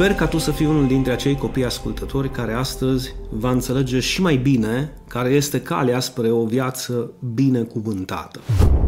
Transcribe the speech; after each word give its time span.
sper 0.00 0.14
ca 0.14 0.26
tu 0.26 0.38
să 0.38 0.50
fii 0.50 0.66
unul 0.66 0.86
dintre 0.86 1.12
acei 1.12 1.36
copii 1.36 1.64
ascultători 1.64 2.30
care 2.30 2.52
astăzi 2.52 3.14
va 3.30 3.50
înțelege 3.50 4.00
și 4.00 4.20
mai 4.20 4.36
bine 4.36 4.92
care 5.08 5.28
este 5.28 5.60
calea 5.60 6.00
spre 6.00 6.30
o 6.30 6.44
viață 6.44 7.10
binecuvântată. 7.34 8.40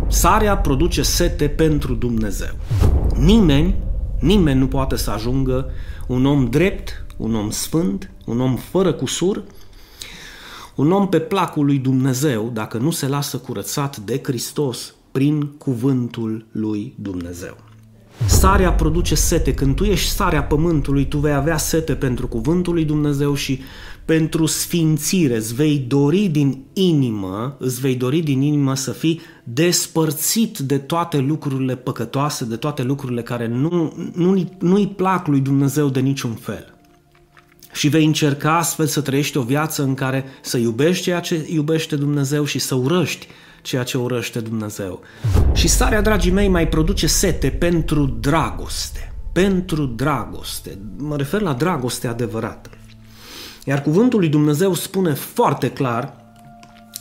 Sarea 0.09 0.56
produce 0.56 1.03
sete 1.03 1.48
pentru 1.48 1.95
Dumnezeu. 1.95 2.54
Nimeni, 3.17 3.75
nimeni 4.21 4.59
nu 4.59 4.67
poate 4.67 4.96
să 4.96 5.11
ajungă 5.11 5.71
un 6.07 6.27
om 6.27 6.46
drept, 6.46 7.07
un 7.17 7.35
om 7.35 7.50
sfânt, 7.50 8.11
un 8.26 8.40
om 8.40 8.57
fără 8.57 8.93
cusur, 8.93 9.43
un 10.75 10.93
om 10.93 11.08
pe 11.08 11.18
placul 11.18 11.64
lui 11.64 11.79
Dumnezeu 11.79 12.50
dacă 12.53 12.79
nu 12.79 12.90
se 12.90 13.08
lasă 13.08 13.36
curățat 13.36 13.96
de 13.96 14.21
Hristos 14.22 14.94
prin 15.11 15.46
cuvântul 15.46 16.46
lui 16.53 16.94
Dumnezeu. 16.99 17.71
Sarea 18.26 18.72
produce 18.72 19.14
sete. 19.14 19.54
Când 19.54 19.75
tu 19.76 19.85
ești 19.85 20.11
sarea 20.11 20.43
pământului, 20.43 21.07
tu 21.07 21.18
vei 21.18 21.32
avea 21.32 21.57
sete 21.57 21.94
pentru 21.94 22.26
cuvântul 22.26 22.72
lui 22.72 22.85
Dumnezeu 22.85 23.35
și 23.35 23.61
pentru 24.04 24.46
sfințire. 24.46 25.36
Îți 25.36 25.54
vei 25.54 25.85
dori 25.89 26.29
din 26.29 26.64
inimă, 26.72 27.57
îți 27.58 27.81
vei 27.81 27.95
dori 27.95 28.21
din 28.21 28.40
inimă 28.40 28.75
să 28.75 28.90
fii 28.90 29.21
despărțit 29.45 30.58
de 30.58 30.79
toate 30.79 31.18
lucrurile 31.18 31.76
păcătoase, 31.76 32.45
de 32.45 32.56
toate 32.56 32.83
lucrurile 32.83 33.22
care 33.22 33.48
nu, 33.48 33.92
nu, 34.14 34.48
nu-i 34.59 34.86
plac 34.86 35.27
lui 35.27 35.41
Dumnezeu 35.41 35.89
de 35.89 36.00
niciun 36.00 36.33
fel. 36.33 36.72
Și 37.72 37.89
vei 37.89 38.05
încerca 38.05 38.56
astfel 38.56 38.86
să 38.86 39.00
trăiești 39.00 39.36
o 39.36 39.42
viață 39.42 39.83
în 39.83 39.94
care 39.94 40.25
să 40.41 40.58
iubești 40.58 41.03
ceea 41.03 41.20
ce 41.20 41.47
iubește 41.50 41.97
Dumnezeu 41.97 42.45
și 42.45 42.58
să 42.58 42.75
urăști 42.75 43.27
ceea 43.62 43.83
ce 43.83 43.98
urăște 43.98 44.41
Dumnezeu. 44.41 45.00
Și 45.53 45.69
starea, 45.69 46.00
dragii 46.00 46.31
mei, 46.31 46.48
mai 46.48 46.69
produce 46.69 47.06
sete 47.06 47.48
pentru 47.48 48.05
dragoste. 48.05 49.14
Pentru 49.33 49.84
dragoste. 49.87 50.78
Mă 50.97 51.17
refer 51.17 51.41
la 51.41 51.53
dragoste 51.53 52.06
adevărată. 52.06 52.70
Iar 53.65 53.83
cuvântul 53.83 54.19
lui 54.19 54.28
Dumnezeu 54.28 54.75
spune 54.75 55.12
foarte 55.12 55.70
clar 55.70 56.17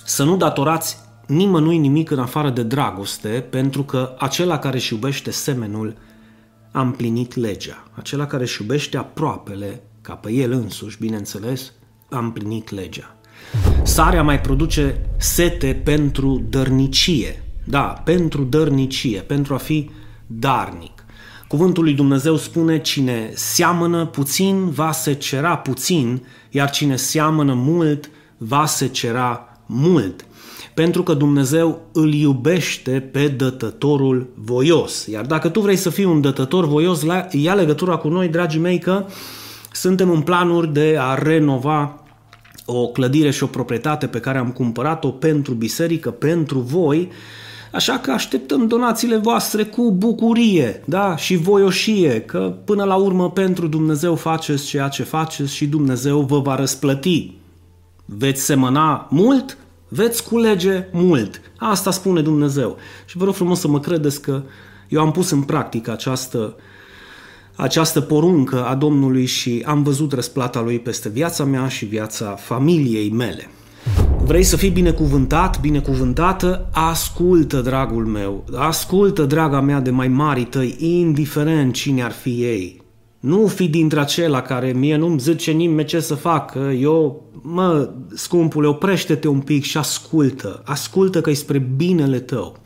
să 0.06 0.24
nu 0.24 0.38
datorați 0.38 0.98
nimănui 1.28 1.78
nimic 1.78 2.12
în 2.12 2.20
afară 2.20 2.50
de 2.50 2.64
dragoste, 2.64 3.30
pentru 3.50 3.84
că 3.84 4.16
acela 4.18 4.60
care 4.60 4.76
își 4.76 4.94
iubește 4.94 5.32
semenul 5.32 5.96
a 6.72 6.82
împlinit 6.82 7.36
legea. 7.36 7.84
Acela 7.92 8.28
care 8.28 8.44
își 8.44 8.62
iubește 8.62 8.98
aproapele, 8.98 9.84
ca 10.02 10.14
pe 10.14 10.32
el 10.32 10.52
însuși, 10.52 10.98
bineînțeles, 11.00 11.72
a 12.10 12.18
împlinit 12.18 12.70
legea. 12.70 13.16
Sarea 13.84 14.24
mai 14.24 14.42
produce 14.42 15.10
sete 15.18 15.82
pentru 15.84 16.46
dărnicie. 16.50 17.44
Da, 17.64 17.82
pentru 17.82 18.44
dărnicie, 18.44 19.20
pentru 19.20 19.54
a 19.54 19.58
fi 19.58 19.90
darnic. 20.28 21.06
Cuvântul 21.48 21.84
lui 21.84 21.94
Dumnezeu 21.94 22.36
spune, 22.36 22.82
cine 22.82 23.32
seamănă 23.34 24.06
puțin 24.06 24.70
va 24.70 24.92
se 24.92 25.14
cera 25.14 25.58
puțin, 25.58 26.26
iar 26.50 26.70
cine 26.70 26.96
seamănă 26.96 27.54
mult 27.54 28.10
va 28.38 28.66
se 28.66 28.88
cera 28.88 29.58
mult. 29.66 30.26
Pentru 30.74 31.04
că 31.04 31.14
Dumnezeu 31.14 31.82
îl 31.92 32.14
iubește 32.14 33.00
pe 33.12 33.28
dătătorul 33.28 34.30
voios. 34.36 35.06
Iar 35.06 35.26
dacă 35.26 35.50
tu 35.50 35.60
vrei 35.60 35.76
să 35.76 35.90
fii 35.90 36.04
un 36.04 36.22
dătător 36.22 36.66
voios, 36.66 37.04
ia 37.32 37.54
legătura 37.54 37.96
cu 37.96 38.08
noi, 38.08 38.28
dragii 38.28 38.60
mei, 38.60 38.80
că 38.80 39.06
suntem 39.72 40.10
în 40.10 40.22
planuri 40.22 40.74
de 40.74 40.98
a 41.00 41.14
renova 41.14 42.04
o 42.66 42.88
clădire 42.88 43.32
și 43.32 43.44
o 43.44 43.48
proprietate 43.48 44.08
pe 44.08 44.20
care 44.20 44.38
am 44.38 44.52
cumpărat-o 44.52 45.10
pentru 45.10 45.54
biserică, 45.54 46.12
pentru 46.12 46.60
voi, 46.60 47.10
Așa 47.72 47.98
că 48.00 48.12
așteptăm 48.12 48.68
donațiile 48.68 49.18
voastre 49.18 49.64
cu 49.64 49.92
bucurie 49.92 50.84
da? 50.86 51.16
și 51.16 51.36
voioșie, 51.36 52.22
că 52.22 52.56
până 52.66 52.84
la 52.84 52.96
urmă 52.96 53.32
pentru 53.32 53.68
Dumnezeu 53.68 54.16
faceți 54.16 54.66
ceea 54.66 54.88
ce 54.88 55.04
faceți 55.04 55.54
și 55.54 55.68
Dumnezeu 55.68 56.22
vă 56.22 56.40
va 56.40 56.56
răsplăti. 56.56 57.34
Veți 58.06 58.42
semăna 58.42 59.08
mult, 59.10 59.58
veți 59.88 60.24
culege 60.24 60.88
mult. 60.92 61.42
Asta 61.58 61.92
spune 61.92 62.22
Dumnezeu. 62.22 62.78
Și 63.06 63.18
vă 63.18 63.26
rog 63.26 63.34
frumos 63.34 63.60
să 63.60 63.68
mă 63.68 63.80
credeți 63.80 64.22
că 64.22 64.42
eu 64.90 65.02
am 65.02 65.12
pus 65.12 65.30
în 65.30 65.42
practică 65.42 65.92
această 65.92 66.56
această 67.62 68.02
poruncă 68.02 68.66
a 68.66 68.76
Domnului 68.76 69.26
și 69.26 69.64
am 69.66 69.84
văzut 69.84 70.14
răsplata 70.14 70.62
lui 70.62 70.80
peste 70.80 71.10
viața 71.10 71.44
mea 71.44 71.68
și 71.68 71.86
viața 71.86 72.26
familiei 72.26 73.10
mele. 73.10 73.50
Vrei 74.24 74.44
să 74.44 74.58
fii 74.58 74.70
binecuvântat, 74.70 75.60
binecuvântată? 75.60 76.70
Ascultă, 76.72 77.62
dragul 77.62 78.06
meu, 78.06 78.44
ascultă, 78.56 79.24
draga 79.24 79.62
mea, 79.62 79.80
de 79.80 79.90
mai 79.90 80.08
mari 80.08 80.44
tăi, 80.44 80.76
indiferent 80.80 81.74
cine 81.74 82.04
ar 82.04 82.12
fi 82.12 82.30
ei. 82.30 82.82
Nu 83.20 83.48
fi 83.48 83.68
dintre 83.68 84.00
acela 84.00 84.42
care 84.42 84.72
mie 84.72 84.96
nu-mi 84.96 85.20
zice 85.20 85.52
nimeni 85.52 85.88
ce 85.88 86.00
să 86.00 86.16
fac, 86.16 86.58
eu, 86.80 87.24
mă, 87.42 87.90
scumpule, 88.14 88.68
oprește-te 88.68 89.28
un 89.28 89.40
pic 89.40 89.64
și 89.64 89.78
ascultă, 89.78 90.62
ascultă 90.66 91.22
că 91.22 91.30
e 91.30 91.34
spre 91.34 91.58
binele 91.76 92.20
tău. 92.20 92.60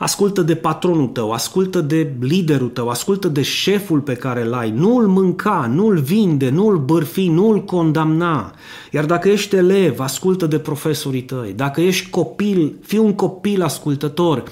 Ascultă 0.00 0.42
de 0.42 0.54
patronul 0.54 1.06
tău, 1.06 1.32
ascultă 1.32 1.80
de 1.80 2.12
liderul 2.20 2.68
tău, 2.68 2.88
ascultă 2.88 3.28
de 3.28 3.42
șeful 3.42 4.00
pe 4.00 4.14
care 4.14 4.42
îl 4.42 4.54
ai. 4.54 4.70
Nu-l 4.70 5.06
mânca, 5.06 5.70
nu-l 5.72 5.98
vinde, 5.98 6.50
nu-l 6.50 6.78
bărfi, 6.78 7.28
nu-l 7.28 7.64
condamna. 7.64 8.54
Iar 8.90 9.04
dacă 9.04 9.28
ești 9.28 9.56
elev, 9.56 9.98
ascultă 9.98 10.46
de 10.46 10.58
profesorii 10.58 11.22
tăi. 11.22 11.52
Dacă 11.52 11.80
ești 11.80 12.10
copil, 12.10 12.76
fii 12.82 12.98
un 12.98 13.14
copil 13.14 13.62
ascultător. 13.62 14.42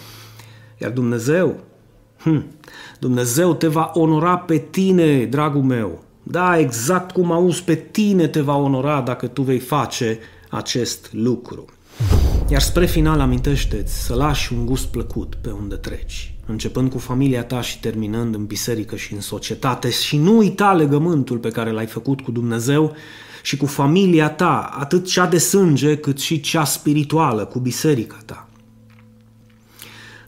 Iar 0.79 0.91
Dumnezeu, 0.91 1.57
hm, 2.23 2.45
Dumnezeu 3.01 3.55
te 3.55 3.67
va 3.67 3.91
onora 3.95 4.37
pe 4.37 4.57
tine, 4.71 5.25
dragul 5.25 5.63
meu. 5.63 6.03
Da, 6.23 6.59
exact 6.59 7.13
cum 7.13 7.33
auzi, 7.33 7.65
pe 7.65 7.75
tine 7.75 8.27
te 8.27 8.41
va 8.41 8.57
onora 8.57 9.01
dacă 9.01 9.27
tu 9.27 9.43
vei 9.43 9.59
face 9.59 10.19
acest 10.49 11.09
lucru. 11.13 11.65
Iar 12.51 12.61
spre 12.61 12.87
final 12.87 13.21
amintește-ți 13.21 14.05
să 14.05 14.15
lași 14.15 14.53
un 14.53 14.67
gust 14.67 14.87
plăcut 14.87 15.35
pe 15.35 15.51
unde 15.51 15.75
treci, 15.75 16.35
începând 16.47 16.91
cu 16.91 16.99
familia 16.99 17.45
ta 17.45 17.61
și 17.61 17.81
terminând 17.81 18.35
în 18.35 18.47
biserică 18.47 18.97
și 18.97 19.15
în 19.15 19.21
societate 19.21 19.91
și 19.91 20.17
nu 20.17 20.37
uita 20.37 20.73
legământul 20.73 21.39
pe 21.39 21.51
care 21.51 21.71
l-ai 21.71 21.87
făcut 21.87 22.21
cu 22.21 22.31
Dumnezeu 22.31 22.95
și 23.43 23.57
cu 23.57 23.67
familia 23.67 24.31
ta, 24.31 24.61
atât 24.79 25.07
cea 25.07 25.27
de 25.27 25.39
sânge 25.39 25.97
cât 25.97 26.19
și 26.21 26.41
cea 26.41 26.65
spirituală, 26.65 27.45
cu 27.45 27.59
biserica 27.59 28.19
ta. 28.25 28.49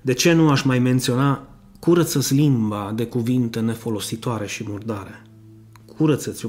De 0.03 0.13
ce 0.13 0.33
nu 0.33 0.51
aș 0.51 0.63
mai 0.63 0.79
menționa 0.79 1.49
curăță-ți 1.79 2.35
limba 2.35 2.93
de 2.95 3.07
cuvinte 3.07 3.61
nefolositoare 3.61 4.47
și 4.47 4.65
murdare? 4.69 5.23
Curăță-ți, 6.01 6.47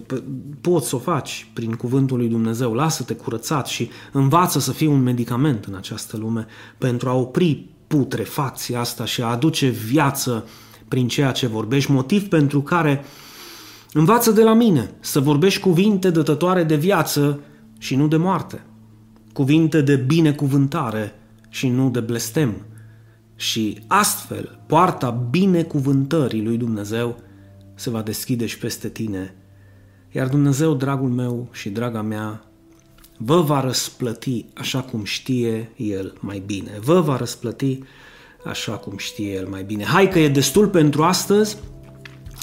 poți 0.62 0.88
să 0.88 0.96
o 0.96 1.00
faci 1.00 1.48
prin 1.54 1.72
cuvântul 1.72 2.18
lui 2.18 2.28
Dumnezeu, 2.28 2.74
lasă-te 2.74 3.14
curățat 3.16 3.68
și 3.68 3.90
învață 4.12 4.60
să 4.60 4.72
fii 4.72 4.88
un 4.88 5.02
medicament 5.02 5.66
în 5.66 5.76
această 5.76 6.18
lume 6.18 6.46
pentru 6.78 7.10
a 7.10 7.14
opri 7.14 7.66
putrefacția 7.88 8.80
asta 8.80 9.06
și 9.06 9.22
a 9.22 9.26
aduce 9.26 9.68
viață 9.68 10.46
prin 10.88 11.08
ceea 11.08 11.32
ce 11.32 11.48
vorbești, 11.48 11.92
motiv 11.92 12.28
pentru 12.28 12.62
care 12.62 13.04
învață 13.94 14.32
de 14.32 14.44
la 14.44 14.54
mine 14.54 14.92
să 15.00 15.20
vorbești 15.20 15.60
cuvinte 15.60 16.10
dătătoare 16.10 16.64
de 16.64 16.76
viață 16.76 17.40
și 17.78 17.96
nu 17.96 18.08
de 18.08 18.18
moarte, 18.18 18.66
cuvinte 19.34 19.82
de 19.82 19.96
binecuvântare 19.96 21.16
și 21.50 21.68
nu 21.68 21.90
de 21.90 22.00
blestem. 22.00 22.66
Și 23.36 23.80
astfel, 23.88 24.60
poarta 24.68 25.10
binecuvântării 25.10 26.44
lui 26.44 26.58
Dumnezeu 26.58 27.18
se 27.76 27.90
va 27.90 28.02
deschide 28.02 28.46
și 28.46 28.58
peste 28.58 28.90
tine 28.90 29.36
iar 30.12 30.28
Dumnezeu, 30.28 30.74
dragul 30.74 31.10
meu 31.10 31.48
și 31.52 31.70
draga 31.70 32.02
mea, 32.02 32.46
vă 33.18 33.42
va 33.42 33.62
răsplăti 33.62 34.46
așa 34.54 34.80
cum 34.80 35.04
știe 35.04 35.72
El 35.76 36.14
mai 36.20 36.44
bine. 36.46 36.72
Vă 36.84 37.02
va 37.02 37.18
răsplăti 37.18 37.80
așa 38.46 38.72
cum 38.72 38.98
știe 38.98 39.34
El 39.34 39.48
mai 39.48 39.64
bine. 39.64 39.84
Hai 39.84 40.10
că 40.10 40.20
e 40.20 40.30
destul 40.30 40.68
pentru 40.68 41.04
astăzi. 41.04 41.58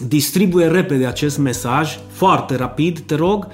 Distribuie 0.07 0.67
repede 0.67 1.07
acest 1.07 1.39
mesaj, 1.39 1.99
foarte 2.09 2.57
rapid, 2.57 2.99
te 2.99 3.15
rog, 3.15 3.47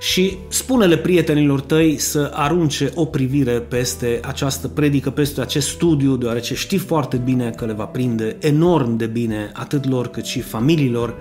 și 0.00 0.36
spune-le 0.48 0.96
prietenilor 0.96 1.60
tăi 1.60 1.98
să 1.98 2.30
arunce 2.34 2.92
o 2.94 3.04
privire 3.04 3.52
peste 3.52 4.20
această 4.22 4.68
predică, 4.68 5.10
peste 5.10 5.40
acest 5.40 5.68
studiu, 5.68 6.16
deoarece 6.16 6.54
știi 6.54 6.78
foarte 6.78 7.16
bine 7.16 7.50
că 7.50 7.64
le 7.64 7.72
va 7.72 7.84
prinde 7.84 8.36
enorm 8.40 8.96
de 8.96 9.06
bine 9.06 9.50
atât 9.52 9.88
lor 9.88 10.08
cât 10.08 10.24
și 10.24 10.40
familiilor 10.40 11.16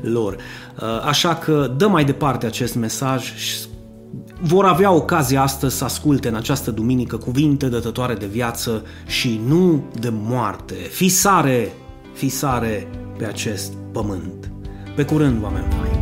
lor. 0.00 0.36
Uh, 0.80 1.06
așa 1.06 1.34
că 1.34 1.74
dă 1.76 1.88
mai 1.88 2.04
departe 2.04 2.46
acest 2.46 2.74
mesaj 2.74 3.36
și 3.36 3.56
vor 4.40 4.64
avea 4.64 4.92
ocazia 4.92 5.42
astăzi 5.42 5.76
să 5.76 5.84
asculte 5.84 6.28
în 6.28 6.34
această 6.34 6.70
duminică 6.70 7.16
cuvinte 7.16 7.68
dătătoare 7.68 8.14
de 8.14 8.26
viață 8.26 8.82
și 9.06 9.40
nu 9.46 9.84
de 10.00 10.08
moarte. 10.12 10.74
Fi 10.74 11.08
sare, 11.08 11.72
fi 12.12 12.28
sare 12.28 12.88
pe 13.18 13.26
acest 13.26 13.72
pământ. 13.92 14.50
Pe 14.94 15.04
curând, 15.04 15.42
oameni 15.42 15.66
faini! 15.70 15.93